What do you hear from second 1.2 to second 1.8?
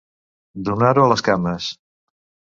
cames.